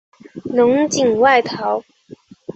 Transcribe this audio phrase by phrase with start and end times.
[0.45, 1.83] 侬锦外逃。